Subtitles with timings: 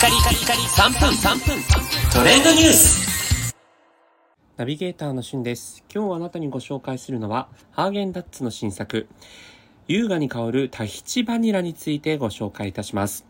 [0.00, 1.62] カリカリカリ3分3分
[2.10, 3.54] トレンドニュース
[4.56, 5.84] ナビゲーターのしゅんです。
[5.94, 9.08] 今日あなたにご紹介するのは、ハーゲンダッツの新作、
[9.88, 13.26] 優雅に香るタヒチバニラについてご紹介いたします。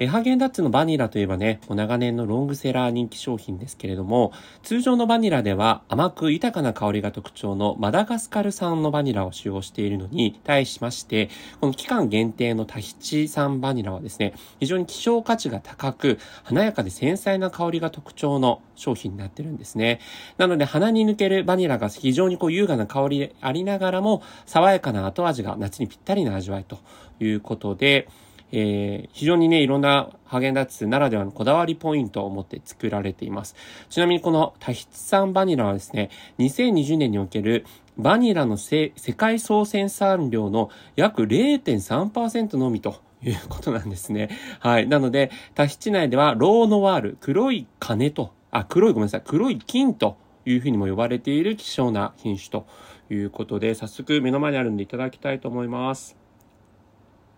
[0.00, 4.32] えハーゲンダッツのバニラといえばね、もう長年のロングセラー人気商品ですけれども、
[4.64, 20.00] 通常のバニラでは甘く豊かな香りが特徴のマダガスカル産のバニラを使用しているのに対しまして、この期間限定のタヒチ産バニラはですね、非常に希少価値が高く、華やかで繊細な香りが特徴の商品になってるんですね。
[20.38, 26.78] なので鼻に抜けるバニラが非常にこう優雅な香りでありながらも、爽やかな後味が夏にぴったりな味わいと
[27.20, 28.08] いうことで、
[28.56, 33.56] えー非常にね、いろんなハーゲンダッツならではのこだわりポイントを持って作られています。
[33.90, 37.66] ちなみにこのタヒチ産バニラはですね、2020年における
[37.98, 44.30] バニラの世界総生産量の約0.3%のみということなんですね。
[44.60, 44.86] はい。
[44.86, 52.66] なので、タヒチ内ではローノワール、黒い金と、あ、黒いごめんなさい、黒い金というふうにも呼ばれている希少な品種と
[53.10, 56.23] いうことで、早速目の前にあるんでいただきたいと思います。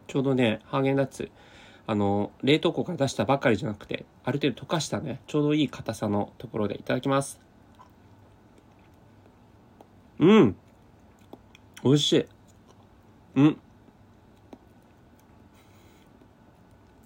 [0.06, 1.30] ちょうどね、ハーゲンダッツ、
[1.86, 7.40] あの、冷凍庫から出したばかりじゃなくて、ある程度溶かしたね、ちょうどいい硬さのところでいただきます。
[10.18, 10.56] うん。
[11.84, 12.26] 美味しい。
[13.36, 13.56] うん。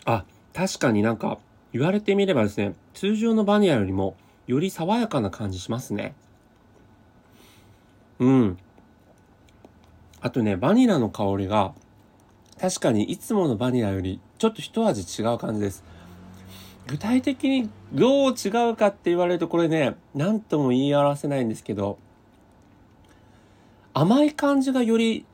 [0.05, 1.39] あ、確かになんか、
[1.73, 6.15] 言われてみればですね、通常のバニラよりも、より爽やかな感じしますね。
[8.19, 8.59] うん。
[10.21, 11.75] あとね、バニラの香りが、
[12.61, 15.83] 確かにいつものバニラよりちょっと一味違う感じです。
[16.87, 21.99] 具体的にどう違うかって言われるとこれね、何とも言い表せないんですけど、
[23.95, 25.25] 甘い感じがより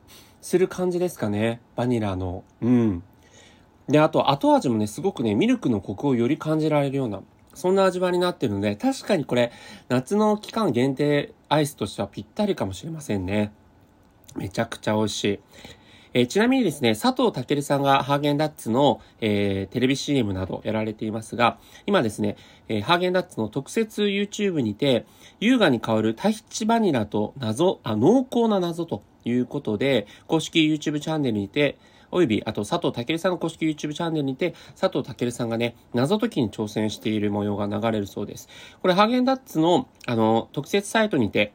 [0.40, 1.60] する感じですかね。
[1.74, 2.44] バニラの。
[2.62, 3.02] うん。
[3.88, 7.22] で、あと後味もね、すごくね、ミルクのコクをより感じられるような、
[7.54, 9.50] そんな味わいになってるので、確かにこれ、
[9.88, 13.52] 夏の期間限定アイスとしてはぴったりかもしれませんね。
[14.36, 15.40] めちゃくちゃ美味しい。
[16.16, 22.38] えーちなみにですね、佐藤健さんがハーゲンダッツの、えーテレビ CM などやられていますが、今ですね、
[22.68, 25.04] えーハーゲンダッツの特設 YouTube にて、
[25.40, 31.76] 優雅に香るタヒチバニラと謎、あ、濃厚な謎ということで、公式 YouTube チャンネルにて、
[32.10, 38.48] および、あと佐藤健さんの公式 YouTube チャンネルにて、佐藤健さんがね、謎解きに挑戦している模様が流れるそうです。
[38.80, 41.52] これ、ハーゲンダッツの、あの、特設サイトにて、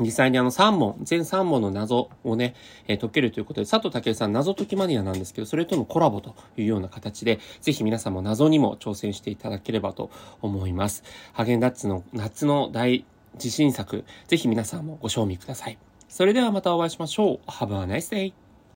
[0.00, 2.54] 実際にあの3問、全3問の謎をね、
[2.88, 10.10] えー解けるということで、佐藤健さん謎解きマニアなんですけど、それとのコラボというような形で、ぜひ皆さんも謎にも挑戦していただければと
[10.42, 11.04] 思います。
[11.32, 15.78] ハゲンダッツの夏の大自信作、ぜひ皆さんもご賞味ください。
[16.08, 17.50] それではまたお会いしましょう。
[17.50, 18.49] Have a nice day!